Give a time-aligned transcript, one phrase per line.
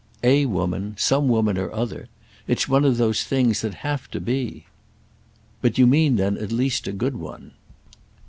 [0.23, 0.95] "A woman.
[0.97, 2.09] Some woman or other.
[2.47, 4.65] It's one of the things that have to be."
[5.61, 7.51] "But you mean then at least a good one."